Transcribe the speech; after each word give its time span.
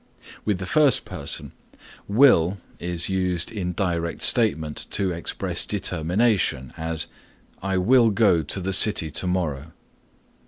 With 0.45 0.57
the 0.57 0.65
first 0.65 1.05
person 1.05 1.51
will 2.07 2.57
is 2.79 3.07
used 3.07 3.51
in 3.51 3.73
direct 3.73 4.23
statement 4.23 4.87
to 4.89 5.11
express 5.11 5.63
determination, 5.63 6.73
as, 6.75 7.05
"I 7.61 7.77
will 7.77 8.09
go 8.09 8.41
to 8.41 8.59
the 8.59 8.73
city 8.73 9.11
to 9.11 9.27
morrow." 9.27 9.73